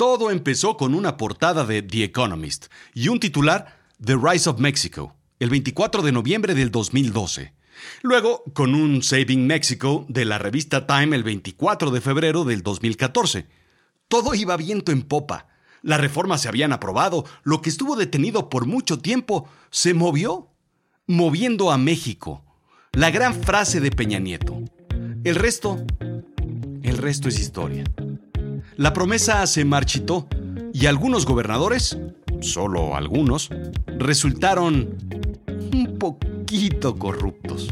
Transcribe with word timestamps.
Todo 0.00 0.30
empezó 0.30 0.78
con 0.78 0.94
una 0.94 1.18
portada 1.18 1.66
de 1.66 1.82
The 1.82 2.04
Economist 2.04 2.68
y 2.94 3.08
un 3.08 3.20
titular 3.20 3.76
The 4.02 4.16
Rise 4.16 4.48
of 4.48 4.58
Mexico, 4.58 5.14
el 5.38 5.50
24 5.50 6.00
de 6.00 6.10
noviembre 6.10 6.54
del 6.54 6.70
2012. 6.70 7.52
Luego, 8.00 8.42
con 8.54 8.74
un 8.74 9.02
Saving 9.02 9.46
Mexico 9.46 10.06
de 10.08 10.24
la 10.24 10.38
revista 10.38 10.86
Time 10.86 11.14
el 11.14 11.22
24 11.22 11.90
de 11.90 12.00
febrero 12.00 12.44
del 12.44 12.62
2014. 12.62 13.46
Todo 14.08 14.34
iba 14.34 14.56
viento 14.56 14.90
en 14.90 15.02
popa. 15.02 15.48
Las 15.82 16.00
reformas 16.00 16.40
se 16.40 16.48
habían 16.48 16.72
aprobado, 16.72 17.26
lo 17.42 17.60
que 17.60 17.68
estuvo 17.68 17.94
detenido 17.94 18.48
por 18.48 18.64
mucho 18.64 19.00
tiempo 19.00 19.50
se 19.70 19.92
movió, 19.92 20.48
moviendo 21.08 21.70
a 21.70 21.76
México. 21.76 22.42
La 22.92 23.10
gran 23.10 23.34
frase 23.34 23.80
de 23.80 23.90
Peña 23.90 24.18
Nieto. 24.18 24.62
El 25.24 25.34
resto, 25.34 25.84
el 26.82 26.96
resto 26.96 27.28
es 27.28 27.38
historia. 27.38 27.84
La 28.80 28.94
promesa 28.94 29.46
se 29.46 29.62
marchitó 29.66 30.26
y 30.72 30.86
algunos 30.86 31.26
gobernadores, 31.26 31.98
solo 32.40 32.96
algunos, 32.96 33.50
resultaron 33.98 34.96
un 35.74 35.98
poquito 35.98 36.98
corruptos. 36.98 37.68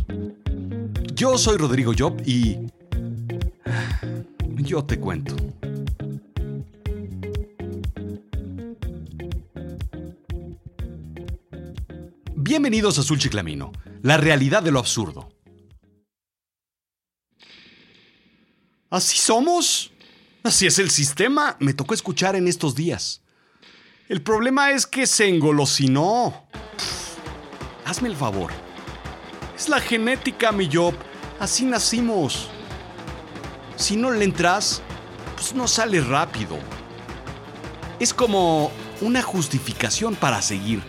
Yo 1.14 1.38
soy 1.38 1.56
Rodrigo 1.56 1.94
Job 1.98 2.20
y... 2.26 2.58
Yo 4.56 4.84
te 4.84 5.00
cuento. 5.00 5.34
Bienvenidos 12.36 12.98
a 12.98 13.00
Azul 13.00 13.18
Chiclamino, 13.18 13.72
la 14.02 14.18
realidad 14.18 14.62
de 14.62 14.72
lo 14.72 14.78
absurdo. 14.78 15.30
¿Así 18.90 19.16
somos? 19.16 19.92
Así 20.48 20.66
es 20.66 20.78
el 20.78 20.88
sistema, 20.88 21.56
me 21.58 21.74
tocó 21.74 21.92
escuchar 21.92 22.34
en 22.34 22.48
estos 22.48 22.74
días. 22.74 23.20
El 24.08 24.22
problema 24.22 24.70
es 24.70 24.86
que 24.86 25.06
se 25.06 25.28
engolosinó. 25.28 26.46
hazme 27.84 28.08
el 28.08 28.16
favor. 28.16 28.50
Es 29.54 29.68
la 29.68 29.78
genética, 29.78 30.50
mi 30.50 30.66
job. 30.72 30.94
Así 31.38 31.66
nacimos. 31.66 32.48
Si 33.76 33.94
no 33.98 34.10
le 34.10 34.24
entras, 34.24 34.80
pues 35.36 35.54
no 35.54 35.68
sale 35.68 36.00
rápido. 36.00 36.56
Es 38.00 38.14
como 38.14 38.70
una 39.02 39.20
justificación 39.20 40.14
para 40.14 40.40
seguir. 40.40 40.80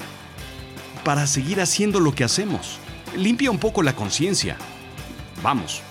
Para 1.03 1.27
seguir 1.27 1.59
haciendo 1.59 1.99
lo 1.99 2.15
que 2.15 2.23
hacemos. 2.23 2.77
Limpia 3.13 3.51
un 3.51 3.59
poco 3.59 3.83
la 3.83 3.93
conciencia. 3.93 4.55
Vamos. 5.43 5.81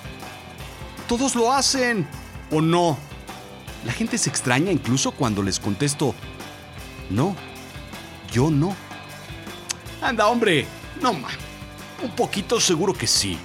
Todos 1.06 1.34
lo 1.34 1.52
hacen. 1.52 2.08
¿O 2.50 2.62
no? 2.62 3.07
La 3.84 3.92
gente 3.92 4.18
se 4.18 4.28
extraña 4.28 4.72
incluso 4.72 5.12
cuando 5.12 5.42
les 5.42 5.60
contesto, 5.60 6.14
no, 7.10 7.36
yo 8.32 8.50
no. 8.50 8.74
Anda, 10.02 10.26
hombre, 10.28 10.66
no, 11.00 11.12
man. 11.12 11.32
Un 12.02 12.10
poquito 12.10 12.60
seguro 12.60 12.94
que 12.94 13.06
sí. 13.06 13.38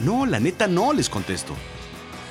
No, 0.00 0.26
la 0.26 0.40
neta 0.40 0.66
no, 0.66 0.92
les 0.92 1.08
contesto. 1.08 1.54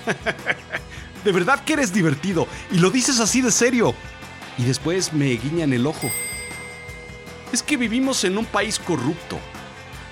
de 1.24 1.32
verdad 1.32 1.64
que 1.64 1.74
eres 1.74 1.94
divertido 1.94 2.48
y 2.72 2.80
lo 2.80 2.90
dices 2.90 3.20
así 3.20 3.42
de 3.42 3.52
serio. 3.52 3.94
Y 4.58 4.64
después 4.64 5.14
me 5.14 5.28
guiñan 5.28 5.74
el 5.74 5.88
ojo. 5.88 6.10
Es 7.52 7.64
que 7.64 7.78
vivimos 7.78 8.24
en 8.24 8.38
un 8.38 8.46
país 8.46 8.80
corrupto. 8.80 9.40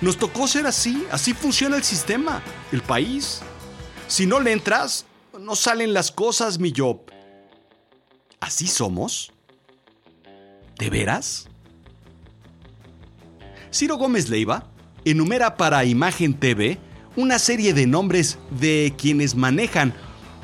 Nos 0.00 0.16
tocó 0.16 0.48
ser 0.48 0.66
así, 0.66 1.06
así 1.10 1.34
funciona 1.34 1.76
el 1.76 1.84
sistema, 1.84 2.42
el 2.72 2.82
país. 2.82 3.40
Si 4.08 4.26
no 4.26 4.40
le 4.40 4.52
entras, 4.52 5.04
no 5.50 5.56
salen 5.56 5.92
las 5.92 6.12
cosas, 6.12 6.60
mi 6.60 6.72
Job. 6.74 7.00
¿Así 8.38 8.68
somos? 8.68 9.32
¿De 10.78 10.88
veras? 10.90 11.48
Ciro 13.72 13.96
Gómez 13.96 14.28
Leiva 14.28 14.70
enumera 15.04 15.56
para 15.56 15.84
Imagen 15.84 16.34
TV 16.34 16.78
una 17.16 17.40
serie 17.40 17.74
de 17.74 17.88
nombres 17.88 18.38
de 18.60 18.94
quienes 18.96 19.34
manejan 19.34 19.92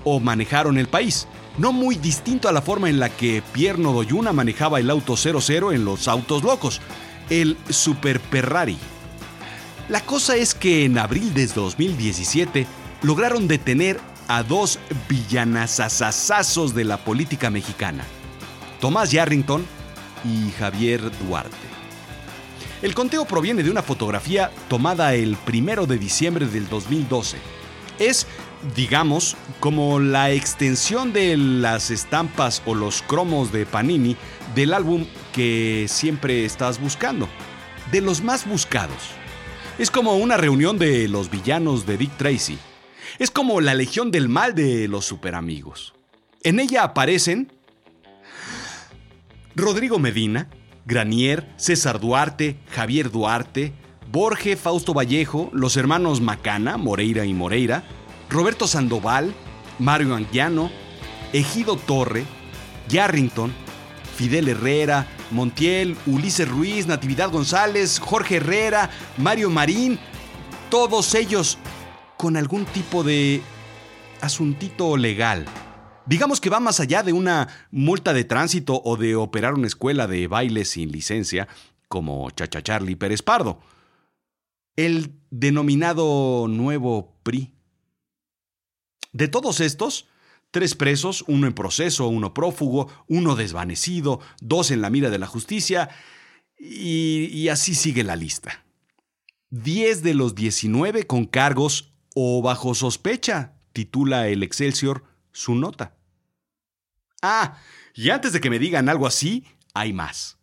o 0.03 0.19
manejaron 0.19 0.77
el 0.77 0.89
país, 0.89 1.29
no 1.57 1.73
muy 1.73 1.95
distinto 1.95 2.49
a 2.49 2.53
la 2.53 2.61
forma 2.61 2.91
en 2.91 2.99
la 2.99 3.09
que 3.09 3.45
Pierno 3.53 3.93
Doyuna 3.93 4.33
manejaba 4.33 4.81
el 4.81 4.91
auto 4.91 5.17
00 5.17 5.71
en 5.71 5.85
los 5.85 6.09
autos 6.09 6.43
locos, 6.43 6.81
el 7.31 7.57
Super 7.69 8.19
Ferrari. 8.19 8.77
La 9.89 10.01
cosa 10.01 10.35
es 10.35 10.53
que 10.53 10.85
en 10.85 10.99
abril 10.99 11.33
de 11.33 11.47
2017 11.47 12.67
lograron 13.03 13.47
detener 13.47 14.01
a 14.29 14.43
dos 14.43 14.79
villanazazazazos 15.09 16.75
de 16.75 16.85
la 16.85 16.99
política 16.99 17.51
mexicana, 17.51 18.05
Tomás 18.81 19.11
Yarrington 19.11 19.65
y 20.25 20.51
Javier 20.53 21.01
Duarte. 21.27 21.57
El 22.83 22.95
conteo 22.95 23.25
proviene 23.25 23.63
de 23.63 23.71
una 23.71 23.83
fotografía 23.83 24.51
tomada 24.69 25.15
el 25.15 25.37
primero 25.37 25.87
de 25.87 25.99
diciembre 25.99 26.47
del 26.47 26.69
2012. 26.69 27.39
Es, 27.99 28.27
digamos, 28.75 29.37
como 29.61 29.99
la 29.99 30.31
extensión 30.31 31.13
de 31.13 31.37
las 31.37 31.91
estampas 31.91 32.63
o 32.67 32.75
los 32.75 33.01
cromos 33.03 33.51
de 33.51 33.65
Panini 33.65 34.17
del 34.55 34.75
álbum 34.75 35.07
que 35.33 35.87
siempre 35.89 36.45
estás 36.45 36.79
buscando, 36.79 37.29
de 37.91 38.03
los 38.03 38.23
más 38.23 38.47
buscados. 38.47 39.11
Es 39.79 39.91
como 39.91 40.17
una 40.17 40.37
reunión 40.37 40.79
de 40.79 41.09
los 41.09 41.31
villanos 41.31 41.87
de 41.87 41.97
Dick 41.97 42.17
Tracy 42.17 42.59
es 43.19 43.31
como 43.31 43.61
la 43.61 43.75
Legión 43.75 44.11
del 44.11 44.29
Mal 44.29 44.55
de 44.55 44.89
los 44.89 45.05
Superamigos. 45.05 45.95
En 46.43 46.61
ella 46.61 46.85
aparecen 46.85 47.53
Rodrigo 49.55 49.99
Medina, 49.99 50.49
Granier, 50.85 51.53
César 51.57 52.01
Duarte, 52.01 52.59
Javier 52.71 53.11
Duarte, 53.11 53.73
Borge 54.13 54.57
Fausto 54.57 54.95
Vallejo, 54.95 55.51
los 55.53 55.77
hermanos 55.77 56.21
Macana, 56.21 56.77
Moreira 56.77 57.25
y 57.25 57.35
Moreira, 57.35 57.83
Roberto 58.31 58.67
Sandoval, 58.67 59.35
Mario 59.79 60.15
Anguiano, 60.15 60.71
Ejido 61.33 61.77
Torre, 61.77 62.25
Yarrington, 62.89 63.53
Fidel 64.17 64.49
Herrera, 64.49 65.07
Montiel, 65.31 65.97
Ulises 66.07 66.49
Ruiz, 66.49 66.87
Natividad 66.87 67.31
González, 67.31 67.99
Jorge 67.99 68.37
Herrera, 68.37 68.91
Mario 69.19 69.51
Marín, 69.51 69.99
todos 70.71 71.15
ellos 71.15 71.59
con 72.17 72.37
algún 72.37 72.65
tipo 72.67 73.05
de 73.05 73.43
asuntito 74.21 74.97
legal. 74.97 75.45
Digamos 76.07 76.41
que 76.41 76.51
va 76.51 76.61
más 76.61 76.81
allá 76.81 77.03
de 77.03 77.13
una 77.13 77.49
multa 77.71 78.13
de 78.13 78.25
tránsito 78.25 78.81
o 78.85 78.97
de 78.97 79.17
operar 79.17 79.55
una 79.55 79.67
escuela 79.67 80.07
de 80.07 80.29
baile 80.29 80.65
sin 80.65 80.93
licencia, 80.93 81.49
como 81.89 82.31
Chacha 82.31 82.63
Charlie 82.63 82.97
Pérez 82.97 83.23
Pardo. 83.23 83.61
El 84.77 85.19
denominado 85.31 86.47
nuevo 86.49 87.19
PRI. 87.23 87.55
De 89.13 89.29
todos 89.29 89.61
estos, 89.61 90.07
tres 90.51 90.75
presos, 90.75 91.25
uno 91.27 91.47
en 91.47 91.55
proceso, 91.55 92.07
uno 92.07 92.35
prófugo, 92.35 92.89
uno 93.09 93.35
desvanecido, 93.35 94.21
dos 94.41 94.71
en 94.71 94.83
la 94.83 94.91
mira 94.91 95.11
de 95.11 95.19
la 95.19 95.27
justicia, 95.27 95.89
y, 96.59 97.27
y 97.33 97.49
así 97.49 97.75
sigue 97.75 98.05
la 98.05 98.17
lista. 98.17 98.65
Diez 99.51 100.03
de 100.03 100.15
los 100.15 100.35
19 100.35 101.07
con 101.07 101.25
cargos 101.25 101.96
o 102.19 102.41
bajo 102.41 102.75
sospecha, 102.75 103.53
titula 103.75 104.29
el 104.29 104.43
Excelsior 104.43 105.05
su 105.33 105.55
nota. 105.55 105.99
Ah, 107.21 107.59
y 107.95 108.09
antes 108.09 108.33
de 108.33 108.41
que 108.41 108.49
me 108.49 108.59
digan 108.59 108.89
algo 108.89 109.07
así, 109.07 109.45
hay 109.75 109.93
más. 109.93 110.39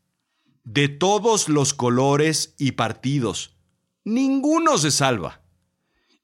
De 0.63 0.87
todos 0.87 1.49
los 1.49 1.73
colores 1.73 2.53
y 2.59 2.73
partidos, 2.73 3.57
ninguno 4.03 4.77
se 4.77 4.91
salva. 4.91 5.41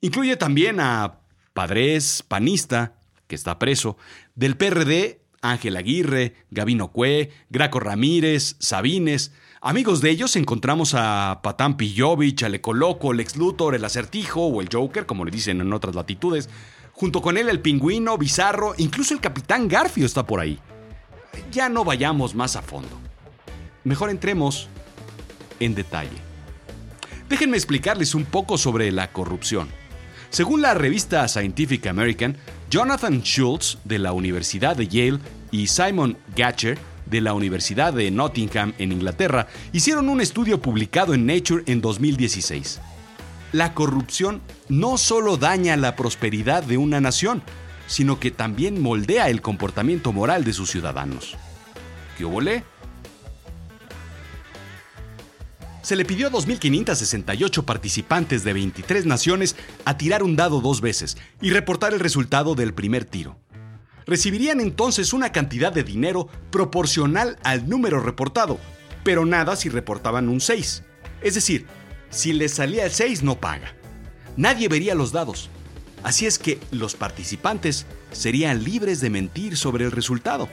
Incluye 0.02 0.38
también 0.38 0.80
a 0.80 1.22
Padres, 1.54 2.22
panista, 2.22 3.02
que 3.26 3.34
está 3.34 3.58
preso, 3.58 3.98
del 4.36 4.56
PRD, 4.56 5.19
Ángel 5.42 5.78
Aguirre, 5.78 6.36
Gabino 6.52 6.92
Cue, 6.92 7.32
Graco 7.50 7.80
Ramírez, 7.80 8.56
Sabines, 8.60 9.32
Amigos 9.62 10.00
de 10.00 10.10
ellos 10.10 10.38
encontramos 10.38 10.94
a 10.96 11.42
Patán 11.44 11.76
Pillovich, 11.76 12.44
al 12.44 12.56
Ecoloco, 12.56 13.12
el 13.12 13.20
ex 13.20 13.36
Luthor, 13.36 13.76
el 13.76 13.84
Acertijo 13.84 14.46
o 14.46 14.62
el 14.62 14.70
Joker, 14.72 15.06
como 15.06 15.26
le 15.26 15.32
dicen 15.32 15.60
en 15.60 15.74
otras 15.74 15.96
latitudes. 15.96 16.50
Junto 16.94 17.22
con 17.22 17.38
él 17.38 17.50
el 17.50 17.60
Pingüino, 17.60 18.18
Bizarro, 18.18 18.74
incluso 18.78 19.14
el 19.14 19.20
Capitán 19.20 19.68
Garfio 19.68 20.06
está 20.06 20.26
por 20.26 20.40
ahí. 20.40 20.60
Ya 21.52 21.68
no 21.68 21.84
vayamos 21.84 22.36
más 22.36 22.56
a 22.56 22.62
fondo. 22.62 22.98
Mejor 23.84 24.10
entremos 24.10 24.70
en 25.60 25.76
detalle. 25.76 26.18
Déjenme 27.28 27.58
explicarles 27.58 28.16
un 28.16 28.24
poco 28.24 28.58
sobre 28.58 28.94
la 28.94 29.12
corrupción. 29.12 29.68
Según 30.30 30.62
la 30.62 30.74
revista 30.74 31.28
Scientific 31.28 31.86
American, 31.88 32.38
Jonathan 32.70 33.24
Schultz 33.24 33.80
de 33.84 33.98
la 33.98 34.14
Universidad 34.14 34.76
de 34.76 34.88
Yale 34.88 35.20
y 35.50 35.66
Simon 35.68 36.18
Gatcher 36.36 36.78
de 37.08 37.20
la 37.20 37.34
Universidad 37.34 37.94
de 37.94 38.12
Nottingham 38.12 38.74
en 38.78 38.92
Inglaterra 38.92 39.48
hicieron 39.72 40.08
un 40.08 40.22
estudio 40.22 40.62
publicado 40.62 41.16
en 41.16 41.26
Nature 41.26 41.64
en 41.66 41.82
2016. 41.82 42.80
La 43.54 43.74
corrupción 43.74 44.42
no 44.68 45.00
solo 45.00 45.38
daña 45.38 45.76
la 45.78 45.96
prosperidad 45.96 46.62
de 46.62 46.78
una 46.78 47.02
nación, 47.02 47.42
sino 47.88 48.20
que 48.20 48.30
también 48.30 48.80
moldea 48.80 49.30
el 49.30 49.42
comportamiento 49.42 50.14
moral 50.14 50.44
de 50.44 50.54
sus 50.54 50.70
ciudadanos. 50.70 51.36
¿Qué 52.20 52.26
volé? 52.26 52.64
Se 55.82 55.96
le 55.96 56.04
pidió 56.04 56.28
a 56.28 56.32
2.568 56.32 57.64
participantes 57.64 58.44
de 58.44 58.54
23 58.54 59.06
naciones 59.06 59.56
a 59.86 59.98
tirar 59.98 60.24
un 60.24 60.36
dado 60.36 60.60
dos 60.60 60.82
veces 60.82 61.18
y 61.42 61.52
reportar 61.52 61.94
el 61.94 62.00
resultado 62.00 62.54
del 62.54 62.74
primer 62.74 63.06
tiro. 63.06 63.38
Recibirían 64.06 64.60
entonces 64.60 65.14
una 65.14 65.32
cantidad 65.32 65.72
de 65.72 65.84
dinero 65.84 66.28
proporcional 66.52 67.38
al 67.44 67.70
número 67.70 68.02
reportado, 68.02 68.60
pero 69.04 69.26
nada 69.26 69.56
si 69.56 69.70
reportaban 69.70 70.28
un 70.28 70.42
6. 70.42 70.84
Es 71.22 71.36
decir, 71.36 71.66
si 72.10 72.34
les 72.34 72.54
salía 72.54 72.86
el 72.86 72.92
6 72.92 73.24
no 73.24 73.40
paga. 73.40 73.74
Nadie 74.36 74.68
vería 74.68 74.96
los 74.96 75.12
dados. 75.12 75.50
Así 76.04 76.26
es 76.26 76.40
que 76.40 76.60
los 76.72 76.96
participantes 76.96 77.86
serían 78.12 78.64
libres 78.64 79.00
de 79.00 79.10
mentir 79.10 79.56
sobre 79.56 79.86
el 79.86 79.92
resultado. 79.92 80.50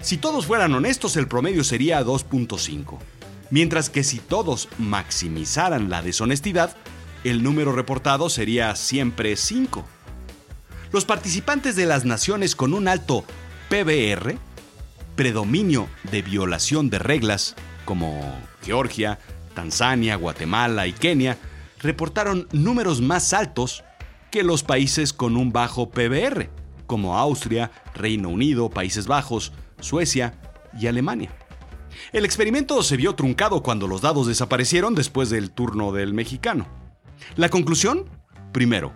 Si 0.00 0.18
todos 0.18 0.46
fueran 0.46 0.74
honestos, 0.74 1.16
el 1.16 1.28
promedio 1.28 1.64
sería 1.64 2.04
2.5. 2.04 2.98
Mientras 3.50 3.90
que 3.90 4.02
si 4.02 4.18
todos 4.18 4.68
maximizaran 4.78 5.88
la 5.88 6.02
deshonestidad, 6.02 6.76
el 7.24 7.42
número 7.42 7.72
reportado 7.72 8.28
sería 8.28 8.74
siempre 8.76 9.36
5. 9.36 9.84
Los 10.92 11.04
participantes 11.04 11.76
de 11.76 11.86
las 11.86 12.04
naciones 12.04 12.56
con 12.56 12.74
un 12.74 12.88
alto 12.88 13.24
PBR, 13.68 14.36
predominio 15.14 15.88
de 16.10 16.22
violación 16.22 16.90
de 16.90 16.98
reglas, 16.98 17.56
como 17.84 18.20
Georgia, 18.62 19.18
Tanzania, 19.54 20.16
Guatemala 20.16 20.86
y 20.86 20.92
Kenia, 20.92 21.38
reportaron 21.80 22.48
números 22.52 23.00
más 23.00 23.32
altos 23.32 23.84
que 24.30 24.42
los 24.42 24.62
países 24.62 25.12
con 25.12 25.36
un 25.36 25.52
bajo 25.52 25.90
PBR, 25.90 26.50
como 26.86 27.16
Austria, 27.16 27.70
Reino 27.94 28.28
Unido, 28.28 28.70
Países 28.70 29.06
Bajos, 29.06 29.52
Suecia 29.80 30.38
y 30.78 30.86
Alemania. 30.86 31.30
El 32.12 32.24
experimento 32.24 32.82
se 32.82 32.96
vio 32.96 33.14
truncado 33.14 33.62
cuando 33.62 33.86
los 33.86 34.00
dados 34.00 34.26
desaparecieron 34.26 34.94
después 34.94 35.30
del 35.30 35.50
turno 35.50 35.92
del 35.92 36.14
mexicano. 36.14 36.66
La 37.36 37.48
conclusión, 37.48 38.08
primero, 38.52 38.92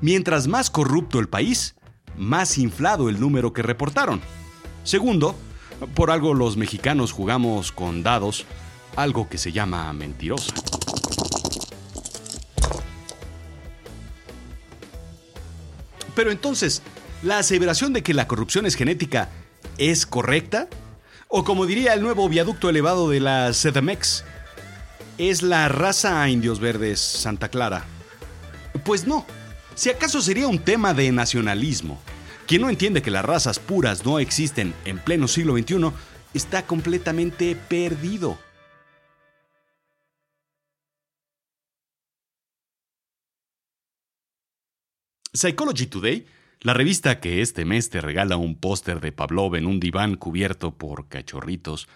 mientras 0.00 0.46
más 0.46 0.70
corrupto 0.70 1.18
el 1.18 1.28
país, 1.28 1.76
más 2.16 2.58
inflado 2.58 3.08
el 3.08 3.20
número 3.20 3.52
que 3.52 3.62
reportaron. 3.62 4.20
Segundo, 4.84 5.34
por 5.94 6.10
algo 6.10 6.34
los 6.34 6.56
mexicanos 6.56 7.12
jugamos 7.12 7.72
con 7.72 8.02
dados, 8.02 8.46
algo 8.94 9.28
que 9.28 9.38
se 9.38 9.52
llama 9.52 9.92
mentirosa. 9.92 10.54
Pero 16.14 16.30
entonces, 16.30 16.82
¿la 17.22 17.38
aseveración 17.38 17.92
de 17.92 18.02
que 18.02 18.14
la 18.14 18.26
corrupción 18.26 18.64
es 18.64 18.74
genética 18.74 19.28
es 19.76 20.06
correcta? 20.06 20.68
O 21.28 21.42
como 21.42 21.66
diría 21.66 21.92
el 21.94 22.02
nuevo 22.02 22.28
viaducto 22.28 22.68
elevado 22.68 23.10
de 23.10 23.18
la 23.18 23.50
CDMX, 23.50 24.22
¿es 25.18 25.42
la 25.42 25.68
raza 25.68 26.28
indios 26.28 26.60
verdes 26.60 27.00
Santa 27.00 27.48
Clara? 27.48 27.84
Pues 28.84 29.06
no. 29.06 29.26
Si 29.74 29.90
acaso 29.90 30.22
sería 30.22 30.46
un 30.46 30.60
tema 30.60 30.94
de 30.94 31.10
nacionalismo. 31.10 32.00
Quien 32.46 32.62
no 32.62 32.70
entiende 32.70 33.02
que 33.02 33.10
las 33.10 33.24
razas 33.24 33.58
puras 33.58 34.06
no 34.06 34.20
existen 34.20 34.72
en 34.84 35.00
pleno 35.00 35.26
siglo 35.26 35.56
XXI 35.58 35.90
está 36.32 36.64
completamente 36.64 37.56
perdido. 37.56 38.38
Psychology 45.34 45.86
Today 45.86 46.26
la 46.60 46.74
revista 46.74 47.20
que 47.20 47.42
este 47.42 47.64
mes 47.64 47.90
te 47.90 48.00
regala 48.00 48.36
un 48.36 48.56
póster 48.56 49.00
de 49.00 49.12
Pavlov 49.12 49.56
en 49.56 49.66
un 49.66 49.78
diván 49.78 50.16
cubierto 50.16 50.74
por 50.76 51.08
cachorritos, 51.08 51.88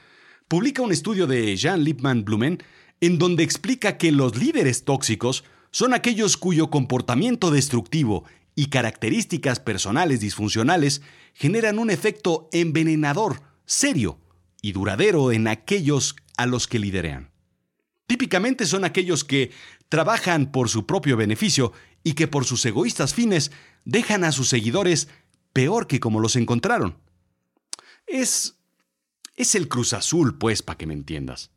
publica 0.49 0.83
un 0.83 0.93
estudio 0.93 1.27
de 1.27 1.57
Jean 1.57 1.83
Lipman 1.83 2.25
Blumen 2.25 2.63
en 3.01 3.19
donde 3.19 3.43
explica 3.43 3.97
que 3.97 4.13
los 4.13 4.37
líderes 4.37 4.85
tóxicos 4.85 5.45
son 5.71 5.95
aquellos 5.95 6.37
cuyo 6.37 6.71
comportamiento 6.71 7.51
destructivo 7.51 8.25
y 8.55 8.67
características 8.67 9.61
personales 9.61 10.21
disfuncionales 10.21 11.03
generan 11.35 11.79
un 11.79 11.91
efecto 11.91 12.49
envenenador, 12.53 13.41
serio 13.65 14.19
y 14.61 14.73
duradero 14.73 15.33
en 15.33 15.49
aquellos 15.49 16.17
a 16.37 16.47
los 16.47 16.67
que 16.67 16.79
liderean. 16.79 17.31
Típicamente 18.07 18.67
son 18.67 18.85
aquellos 18.85 19.25
que 19.25 19.53
trabajan 19.89 20.51
por 20.51 20.69
su 20.69 20.85
propio 20.85 21.17
beneficio 21.17 21.73
y 22.03 22.15
que 22.15 22.29
por 22.29 22.45
sus 22.45 22.65
egoístas 22.67 23.15
fines 23.15 23.53
dejan 23.85 24.25
a 24.25 24.33
sus 24.33 24.49
seguidores 24.49 25.09
peor 25.53 25.87
que 25.87 26.01
como 26.01 26.21
los 26.21 26.37
encontraron. 26.37 26.97
Es... 28.07 28.57
es 29.37 29.55
el 29.55 29.69
Cruz 29.69 29.93
Azul, 29.93 30.39
pues, 30.39 30.63
para 30.63 30.79
que 30.79 30.87
me 30.87 30.95
entiendas. 30.95 31.51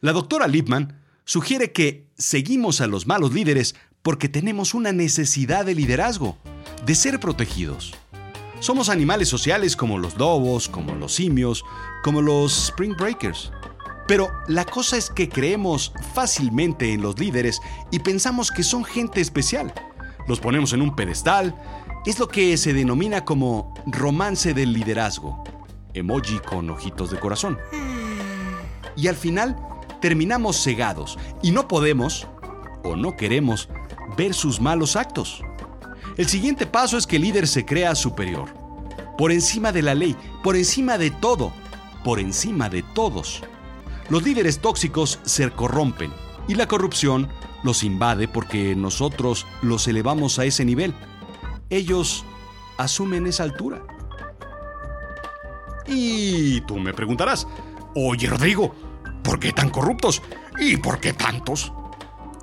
La 0.00 0.12
doctora 0.12 0.46
Lipman 0.46 1.00
sugiere 1.24 1.72
que 1.72 2.08
seguimos 2.16 2.80
a 2.80 2.86
los 2.86 3.06
malos 3.06 3.32
líderes 3.32 3.74
porque 4.02 4.28
tenemos 4.28 4.74
una 4.74 4.92
necesidad 4.92 5.64
de 5.64 5.74
liderazgo, 5.74 6.38
de 6.84 6.94
ser 6.94 7.18
protegidos. 7.18 7.94
Somos 8.60 8.88
animales 8.88 9.28
sociales 9.28 9.76
como 9.76 9.98
los 9.98 10.16
lobos, 10.16 10.68
como 10.68 10.94
los 10.94 11.14
simios, 11.14 11.64
como 12.02 12.22
los 12.22 12.68
spring 12.68 12.94
breakers. 12.96 13.50
Pero 14.06 14.30
la 14.46 14.64
cosa 14.64 14.96
es 14.96 15.10
que 15.10 15.28
creemos 15.28 15.92
fácilmente 16.14 16.92
en 16.92 17.02
los 17.02 17.18
líderes 17.18 17.60
y 17.90 17.98
pensamos 17.98 18.50
que 18.50 18.62
son 18.62 18.84
gente 18.84 19.20
especial. 19.20 19.74
Los 20.26 20.40
ponemos 20.40 20.72
en 20.72 20.82
un 20.82 20.94
pedestal. 20.94 21.54
Es 22.04 22.18
lo 22.18 22.28
que 22.28 22.56
se 22.56 22.72
denomina 22.72 23.24
como 23.24 23.74
romance 23.86 24.54
del 24.54 24.72
liderazgo. 24.72 25.44
Emoji 25.94 26.38
con 26.40 26.68
ojitos 26.70 27.10
de 27.10 27.18
corazón. 27.18 27.58
Y 28.96 29.08
al 29.08 29.16
final 29.16 29.56
terminamos 30.00 30.62
cegados 30.62 31.18
y 31.42 31.50
no 31.52 31.68
podemos 31.68 32.26
o 32.82 32.96
no 32.96 33.16
queremos 33.16 33.68
ver 34.16 34.34
sus 34.34 34.60
malos 34.60 34.96
actos. 34.96 35.42
El 36.16 36.26
siguiente 36.26 36.66
paso 36.66 36.96
es 36.96 37.06
que 37.06 37.16
el 37.16 37.22
líder 37.22 37.46
se 37.46 37.64
crea 37.64 37.94
superior. 37.94 38.48
Por 39.18 39.32
encima 39.32 39.72
de 39.72 39.82
la 39.82 39.94
ley, 39.94 40.16
por 40.42 40.56
encima 40.56 40.98
de 40.98 41.10
todo, 41.10 41.52
por 42.04 42.20
encima 42.20 42.68
de 42.68 42.82
todos. 42.82 43.42
Los 44.08 44.22
líderes 44.22 44.60
tóxicos 44.60 45.18
se 45.24 45.50
corrompen 45.50 46.12
y 46.48 46.54
la 46.54 46.68
corrupción 46.68 47.28
los 47.62 47.82
invade 47.82 48.28
porque 48.28 48.76
nosotros 48.76 49.46
los 49.62 49.88
elevamos 49.88 50.38
a 50.38 50.44
ese 50.44 50.64
nivel. 50.64 50.94
Ellos 51.70 52.24
asumen 52.78 53.26
esa 53.26 53.42
altura. 53.42 53.82
Y 55.86 56.60
tú 56.62 56.76
me 56.78 56.92
preguntarás, 56.92 57.46
oye 57.94 58.28
Rodrigo, 58.28 58.74
¿por 59.22 59.38
qué 59.38 59.52
tan 59.52 59.70
corruptos? 59.70 60.22
¿Y 60.58 60.76
por 60.76 61.00
qué 61.00 61.12
tantos? 61.12 61.72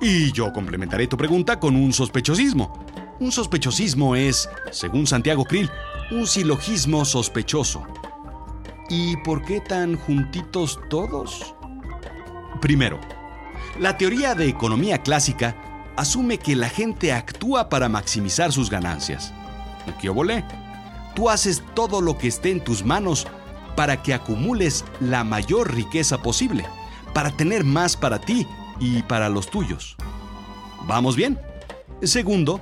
Y 0.00 0.32
yo 0.32 0.52
complementaré 0.52 1.06
tu 1.06 1.16
pregunta 1.16 1.58
con 1.58 1.76
un 1.76 1.92
sospechosismo. 1.92 2.84
Un 3.20 3.32
sospechosismo 3.32 4.16
es, 4.16 4.48
según 4.70 5.06
Santiago 5.06 5.44
Krill, 5.44 5.70
un 6.10 6.26
silogismo 6.26 7.04
sospechoso. 7.04 7.86
¿Y 8.90 9.16
por 9.18 9.42
qué 9.44 9.60
tan 9.60 9.96
juntitos 9.96 10.78
todos? 10.90 11.54
Primero, 12.60 13.00
la 13.78 13.96
teoría 13.96 14.34
de 14.34 14.48
economía 14.48 14.98
clásica 14.98 15.56
asume 15.96 16.38
que 16.38 16.56
la 16.56 16.68
gente 16.68 17.12
actúa 17.12 17.68
para 17.68 17.88
maximizar 17.88 18.52
sus 18.52 18.70
ganancias. 18.70 19.32
¿Qué 20.00 20.08
volé? 20.08 20.44
Tú 21.14 21.28
haces 21.28 21.62
todo 21.74 22.00
lo 22.00 22.18
que 22.18 22.28
esté 22.28 22.50
en 22.50 22.62
tus 22.62 22.84
manos 22.84 23.26
para 23.76 24.02
que 24.02 24.14
acumules 24.14 24.84
la 25.00 25.24
mayor 25.24 25.74
riqueza 25.74 26.22
posible, 26.22 26.64
para 27.12 27.30
tener 27.30 27.64
más 27.64 27.96
para 27.96 28.20
ti 28.20 28.46
y 28.78 29.02
para 29.02 29.28
los 29.28 29.48
tuyos. 29.48 29.96
¿Vamos 30.86 31.16
bien? 31.16 31.40
Segundo, 32.02 32.60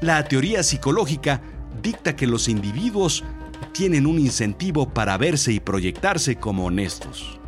la 0.00 0.24
teoría 0.24 0.62
psicológica 0.62 1.40
dicta 1.82 2.16
que 2.16 2.26
los 2.26 2.48
individuos 2.48 3.24
tienen 3.72 4.06
un 4.06 4.18
incentivo 4.18 4.88
para 4.88 5.16
verse 5.16 5.52
y 5.52 5.60
proyectarse 5.60 6.36
como 6.36 6.66
honestos. 6.66 7.38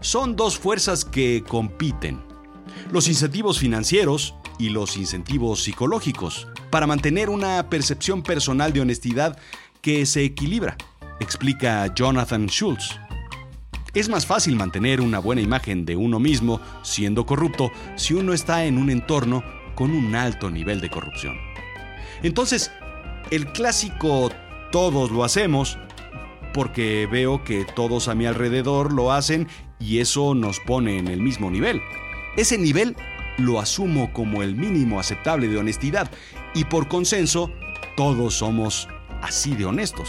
Son 0.00 0.36
dos 0.36 0.58
fuerzas 0.58 1.04
que 1.04 1.42
compiten. 1.48 2.33
Los 2.90 3.08
incentivos 3.08 3.58
financieros 3.58 4.34
y 4.58 4.68
los 4.68 4.96
incentivos 4.96 5.64
psicológicos 5.64 6.46
para 6.70 6.86
mantener 6.86 7.30
una 7.30 7.68
percepción 7.68 8.22
personal 8.22 8.72
de 8.72 8.80
honestidad 8.80 9.38
que 9.80 10.06
se 10.06 10.24
equilibra, 10.24 10.76
explica 11.20 11.92
Jonathan 11.94 12.46
Schultz. 12.46 12.98
Es 13.94 14.08
más 14.08 14.26
fácil 14.26 14.56
mantener 14.56 15.00
una 15.00 15.18
buena 15.18 15.40
imagen 15.40 15.84
de 15.84 15.96
uno 15.96 16.18
mismo 16.18 16.60
siendo 16.82 17.26
corrupto 17.26 17.70
si 17.96 18.14
uno 18.14 18.32
está 18.32 18.64
en 18.64 18.78
un 18.78 18.90
entorno 18.90 19.44
con 19.74 19.90
un 19.90 20.14
alto 20.14 20.50
nivel 20.50 20.80
de 20.80 20.90
corrupción. 20.90 21.36
Entonces, 22.22 22.72
el 23.30 23.52
clásico 23.52 24.30
todos 24.72 25.10
lo 25.10 25.24
hacemos 25.24 25.78
porque 26.52 27.08
veo 27.10 27.44
que 27.44 27.64
todos 27.64 28.08
a 28.08 28.14
mi 28.14 28.26
alrededor 28.26 28.92
lo 28.92 29.12
hacen 29.12 29.48
y 29.78 29.98
eso 29.98 30.34
nos 30.34 30.60
pone 30.60 30.98
en 30.98 31.08
el 31.08 31.20
mismo 31.20 31.50
nivel. 31.50 31.80
Ese 32.36 32.58
nivel 32.58 32.96
lo 33.38 33.60
asumo 33.60 34.12
como 34.12 34.42
el 34.42 34.54
mínimo 34.56 34.98
aceptable 34.98 35.48
de 35.48 35.58
honestidad 35.58 36.10
y 36.54 36.64
por 36.64 36.88
consenso 36.88 37.50
todos 37.96 38.34
somos 38.34 38.88
así 39.22 39.54
de 39.54 39.66
honestos. 39.66 40.08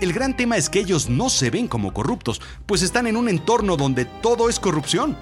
El 0.00 0.12
gran 0.12 0.36
tema 0.36 0.56
es 0.56 0.70
que 0.70 0.80
ellos 0.80 1.08
no 1.08 1.28
se 1.28 1.50
ven 1.50 1.68
como 1.68 1.92
corruptos, 1.92 2.40
pues 2.66 2.82
están 2.82 3.06
en 3.06 3.16
un 3.16 3.28
entorno 3.28 3.76
donde 3.76 4.04
todo 4.04 4.48
es 4.48 4.58
corrupción. 4.58 5.16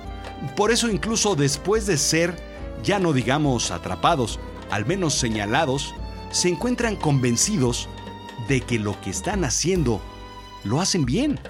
Por 0.56 0.70
eso 0.70 0.88
incluso 0.88 1.34
después 1.34 1.86
de 1.86 1.98
ser, 1.98 2.36
ya 2.84 2.98
no 2.98 3.12
digamos 3.12 3.70
atrapados, 3.70 4.38
al 4.70 4.86
menos 4.86 5.14
señalados, 5.14 5.94
se 6.30 6.48
encuentran 6.48 6.94
convencidos 6.94 7.88
de 8.46 8.60
que 8.60 8.78
lo 8.78 8.98
que 9.00 9.10
están 9.10 9.44
haciendo 9.44 10.00
lo 10.64 10.80
hacen 10.80 11.04
bien. 11.04 11.40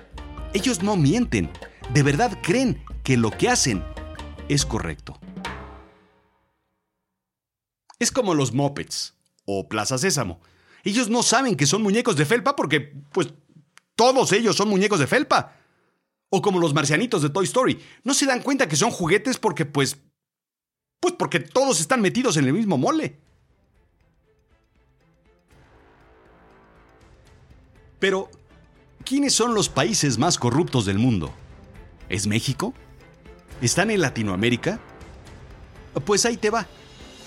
Ellos 0.55 0.83
no 0.83 0.97
mienten, 0.97 1.51
de 1.93 2.03
verdad 2.03 2.39
creen 2.43 2.83
que 3.05 3.19
lo 3.19 3.31
que 3.31 3.51
hacen 3.51 3.85
es 4.49 4.65
correcto. 4.67 5.19
Es 7.99 8.13
como 8.13 8.35
los 8.35 8.53
mopeds 8.53 9.15
o 9.45 9.69
Plaza 9.69 9.99
Sésamo. 9.99 10.41
Ellos 10.85 11.09
no 11.09 11.23
saben 11.23 11.57
que 11.57 11.67
son 11.67 11.83
muñecos 11.83 12.17
de 12.17 12.25
felpa 12.25 12.55
porque, 12.55 12.81
pues, 13.13 13.33
todos 13.97 14.33
ellos 14.33 14.57
son 14.57 14.69
muñecos 14.69 15.01
de 15.01 15.07
felpa. 15.07 15.57
O 16.31 16.41
como 16.43 16.61
los 16.61 16.75
marcianitos 16.75 17.23
de 17.23 17.31
Toy 17.31 17.45
Story. 17.47 17.81
No 18.05 18.15
se 18.15 18.27
dan 18.27 18.43
cuenta 18.43 18.69
que 18.69 18.77
son 18.77 18.91
juguetes 18.91 19.39
porque, 19.39 19.65
pues, 19.65 19.97
pues 21.01 21.15
porque 21.15 21.41
todos 21.41 21.81
están 21.81 22.01
metidos 22.01 22.37
en 22.37 22.45
el 22.45 22.53
mismo 22.53 22.79
mole. 22.79 23.19
Pero, 27.99 28.31
¿quiénes 29.05 29.35
son 29.35 29.55
los 29.55 29.69
países 29.69 30.19
más 30.19 30.39
corruptos 30.39 30.87
del 30.87 30.99
mundo? 30.99 31.33
¿Es 32.09 32.27
México? 32.27 32.75
¿Están 33.61 33.91
en 33.91 34.01
Latinoamérica? 34.01 34.79
Pues 36.05 36.25
ahí 36.25 36.37
te 36.37 36.51
va. 36.51 36.67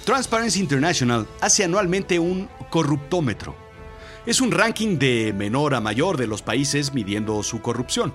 Transparency 0.06 0.62
International 0.62 1.28
hace 1.42 1.66
anualmente 1.66 2.20
un 2.20 2.48
corruptómetro. 2.70 3.56
Es 4.26 4.40
un 4.40 4.52
ranking 4.52 4.98
de 4.98 5.34
menor 5.34 5.76
a 5.76 5.82
mayor 5.82 6.16
de 6.16 6.28
los 6.28 6.42
países 6.42 6.94
midiendo 6.94 7.44
su 7.44 7.62
corrupción. 7.62 8.14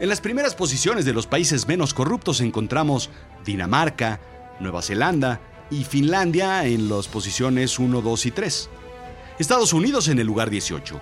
En 0.00 0.08
las 0.08 0.20
primeras 0.22 0.54
posiciones 0.54 1.04
de 1.04 1.12
los 1.12 1.26
países 1.26 1.68
menos 1.68 1.92
corruptos 1.92 2.40
encontramos 2.40 3.10
Dinamarca, 3.44 4.20
Nueva 4.58 4.80
Zelanda 4.80 5.40
y 5.70 5.84
Finlandia 5.84 6.66
en 6.66 6.88
las 6.88 7.08
posiciones 7.08 7.78
1, 7.78 8.00
2 8.00 8.26
y 8.26 8.30
3. 8.30 8.70
Estados 9.38 9.72
Unidos 9.74 10.08
en 10.08 10.18
el 10.18 10.26
lugar 10.26 10.48
18. 10.48 11.00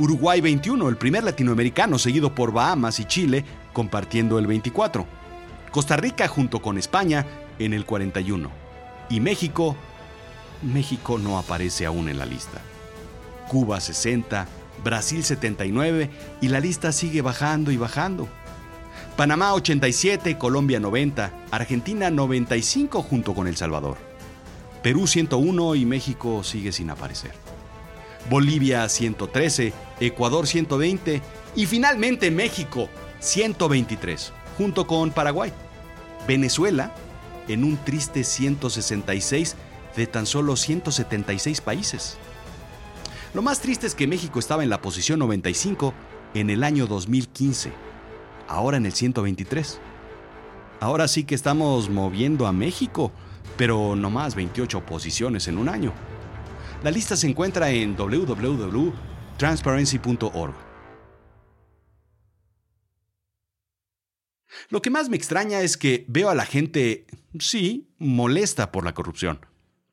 Uruguay 0.00 0.40
21, 0.40 0.88
el 0.88 0.96
primer 0.96 1.22
latinoamericano, 1.22 1.98
seguido 1.98 2.34
por 2.34 2.52
Bahamas 2.52 2.98
y 2.98 3.04
Chile, 3.04 3.44
compartiendo 3.72 4.38
el 4.40 4.48
24. 4.48 5.06
Costa 5.74 5.96
Rica 5.96 6.28
junto 6.28 6.62
con 6.62 6.78
España 6.78 7.26
en 7.58 7.72
el 7.72 7.84
41 7.84 8.48
y 9.10 9.18
México, 9.18 9.74
México 10.62 11.18
no 11.18 11.36
aparece 11.36 11.84
aún 11.84 12.08
en 12.08 12.16
la 12.16 12.26
lista. 12.26 12.62
Cuba 13.48 13.80
60, 13.80 14.46
Brasil 14.84 15.24
79 15.24 16.10
y 16.40 16.46
la 16.46 16.60
lista 16.60 16.92
sigue 16.92 17.22
bajando 17.22 17.72
y 17.72 17.76
bajando. 17.76 18.28
Panamá 19.16 19.52
87, 19.54 20.38
Colombia 20.38 20.78
90, 20.78 21.32
Argentina 21.50 22.08
95 22.08 23.02
junto 23.02 23.34
con 23.34 23.48
El 23.48 23.56
Salvador. 23.56 23.96
Perú 24.80 25.08
101 25.08 25.74
y 25.74 25.86
México 25.86 26.44
sigue 26.44 26.70
sin 26.70 26.88
aparecer. 26.88 27.32
Bolivia 28.30 28.88
113, 28.88 29.72
Ecuador 29.98 30.46
120 30.46 31.20
y 31.56 31.66
finalmente 31.66 32.30
México 32.30 32.88
123, 33.18 34.32
junto 34.56 34.86
con 34.86 35.10
Paraguay. 35.10 35.52
Venezuela 36.26 36.94
en 37.48 37.64
un 37.64 37.76
triste 37.76 38.24
166 38.24 39.56
de 39.96 40.06
tan 40.06 40.26
solo 40.26 40.56
176 40.56 41.60
países. 41.60 42.16
Lo 43.34 43.42
más 43.42 43.60
triste 43.60 43.86
es 43.86 43.94
que 43.94 44.06
México 44.06 44.38
estaba 44.38 44.62
en 44.62 44.70
la 44.70 44.80
posición 44.80 45.18
95 45.18 45.92
en 46.34 46.48
el 46.50 46.62
año 46.64 46.86
2015, 46.86 47.72
ahora 48.48 48.76
en 48.76 48.86
el 48.86 48.92
123. 48.92 49.80
Ahora 50.80 51.08
sí 51.08 51.24
que 51.24 51.34
estamos 51.34 51.90
moviendo 51.90 52.46
a 52.46 52.52
México, 52.52 53.10
pero 53.56 53.96
no 53.96 54.10
más 54.10 54.34
28 54.34 54.86
posiciones 54.86 55.48
en 55.48 55.58
un 55.58 55.68
año. 55.68 55.92
La 56.82 56.90
lista 56.90 57.16
se 57.16 57.28
encuentra 57.28 57.70
en 57.70 57.96
www.transparency.org. 57.96 60.63
Lo 64.68 64.82
que 64.82 64.90
más 64.90 65.08
me 65.08 65.16
extraña 65.16 65.60
es 65.60 65.76
que 65.76 66.04
veo 66.08 66.30
a 66.30 66.34
la 66.34 66.46
gente, 66.46 67.06
sí, 67.38 67.88
molesta 67.98 68.72
por 68.72 68.84
la 68.84 68.94
corrupción, 68.94 69.40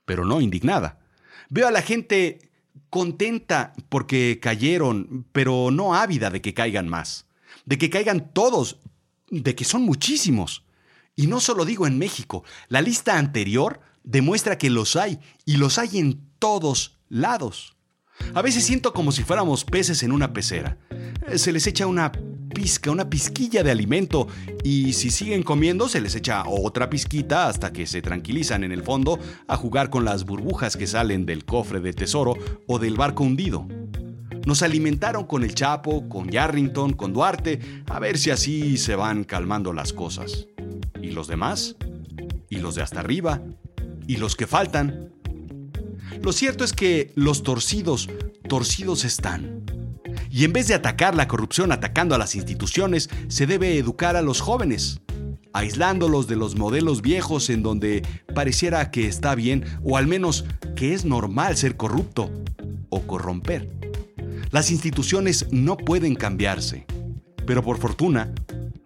pero 0.06 0.25
no 0.25 0.41
indignada. 0.41 1.00
Veo 1.50 1.68
a 1.68 1.72
la 1.72 1.82
gente 1.82 2.51
contenta 2.89 3.74
porque 3.89 4.39
cayeron, 4.41 5.25
pero 5.32 5.72
no 5.72 5.96
ávida 5.96 6.30
de 6.30 6.41
que 6.41 6.53
caigan 6.53 6.88
más, 6.88 7.25
de 7.65 7.77
que 7.77 7.89
caigan 7.89 8.32
todos, 8.34 8.80
de 9.30 9.56
que 9.56 9.65
son 9.65 9.84
muchísimos. 9.84 10.63
Y 11.15 11.27
no 11.27 11.39
solo 11.39 11.65
digo 11.65 11.88
en 11.88 11.98
México, 11.98 12.44
la 12.68 12.82
lista 12.82 13.18
anterior 13.18 13.82
demuestra 14.03 14.58
que 14.58 14.70
los 14.70 14.96
hay, 14.96 15.20
y 15.46 15.58
los 15.58 15.77
hay 15.77 16.00
en 16.00 16.22
todos 16.39 16.98
lados. 17.10 17.75
A 18.34 18.41
veces 18.41 18.63
siento 18.63 18.94
como 18.94 19.12
si 19.12 19.24
fuéramos 19.24 19.65
peces 19.65 20.03
en 20.03 20.12
una 20.12 20.34
pecera. 20.34 20.77
Se 21.36 21.51
les 21.51 21.68
echa 21.68 21.88
una 21.88 22.12
pizca, 22.51 22.91
una 22.91 23.10
pizquilla 23.10 23.63
de 23.63 23.72
alimento 23.72 24.27
y 24.63 24.93
si 24.93 25.10
siguen 25.10 25.43
comiendo 25.43 25.89
se 25.89 26.01
les 26.01 26.15
echa 26.15 26.43
otra 26.48 26.89
pizquita 26.89 27.48
hasta 27.48 27.74
que 27.74 27.88
se 27.88 28.01
tranquilizan 28.01 28.63
en 28.63 28.72
el 28.72 28.84
fondo 28.84 29.20
a 29.48 29.58
jugar 29.58 29.89
con 29.89 30.05
las 30.05 30.25
burbujas 30.25 30.77
que 30.77 30.88
salen 30.88 31.25
del 31.25 31.46
cofre 31.46 31.79
de 31.79 31.93
tesoro 31.93 32.36
o 32.67 32.79
del 32.79 32.96
barco 32.96 33.24
hundido. 33.24 33.67
Nos 34.46 34.63
alimentaron 34.63 35.25
con 35.25 35.43
el 35.43 35.53
Chapo, 35.53 36.10
con 36.10 36.29
Yarrington, 36.29 36.93
con 36.93 37.13
Duarte, 37.13 37.60
a 37.88 38.00
ver 38.00 38.17
si 38.17 38.31
así 38.31 38.77
se 38.77 38.96
van 38.96 39.24
calmando 39.24 39.72
las 39.72 39.93
cosas. 39.93 40.48
¿Y 41.01 41.12
los 41.12 41.27
demás? 41.27 41.75
¿Y 42.50 42.58
los 42.58 42.75
de 42.75 42.81
hasta 42.81 43.00
arriba? 43.00 43.41
¿Y 44.08 44.17
los 44.17 44.36
que 44.36 44.48
faltan? 44.48 45.12
Lo 46.22 46.34
cierto 46.34 46.63
es 46.63 46.74
que 46.74 47.12
los 47.15 47.43
torcidos, 47.43 48.10
torcidos 48.48 49.05
están. 49.05 49.61
Y 50.31 50.45
en 50.45 50.53
vez 50.53 50.67
de 50.69 50.73
atacar 50.73 51.13
la 51.13 51.27
corrupción 51.27 51.73
atacando 51.73 52.15
a 52.15 52.17
las 52.17 52.35
instituciones, 52.35 53.09
se 53.27 53.45
debe 53.45 53.77
educar 53.77 54.15
a 54.15 54.21
los 54.21 54.39
jóvenes, 54.39 55.01
aislándolos 55.51 56.27
de 56.27 56.38
los 56.38 56.55
modelos 56.55 57.01
viejos 57.01 57.50
en 57.50 57.63
donde 57.63 58.01
pareciera 58.33 58.91
que 58.91 59.07
está 59.07 59.35
bien 59.35 59.65
o 59.83 59.97
al 59.97 60.07
menos 60.07 60.45
que 60.77 60.93
es 60.93 61.03
normal 61.03 61.57
ser 61.57 61.75
corrupto 61.75 62.31
o 62.89 63.01
corromper. 63.01 63.69
Las 64.51 64.71
instituciones 64.71 65.47
no 65.51 65.75
pueden 65.75 66.15
cambiarse, 66.15 66.85
pero 67.45 67.61
por 67.61 67.77
fortuna, 67.77 68.33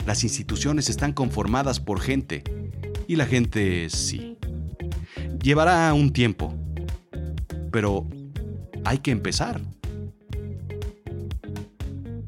las 0.07 0.23
instituciones 0.23 0.89
están 0.89 1.13
conformadas 1.13 1.79
por 1.79 2.01
gente 2.01 2.43
y 3.07 3.17
la 3.17 3.27
gente 3.27 3.87
sí. 3.91 4.37
Llevará 5.43 5.93
un 5.93 6.11
tiempo, 6.11 6.55
pero 7.71 8.07
hay 8.83 8.97
que 8.97 9.11
empezar. 9.11 9.61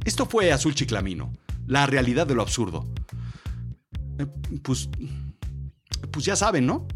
Esto 0.07 0.25
fue 0.25 0.53
Azul 0.53 0.73
Chiclamino, 0.73 1.33
la 1.65 1.85
realidad 1.85 2.25
de 2.25 2.33
lo 2.33 2.41
absurdo. 2.41 2.87
Eh, 4.17 4.25
pues, 4.63 4.89
pues 6.09 6.23
ya 6.23 6.37
saben, 6.37 6.65
¿no? 6.65 6.87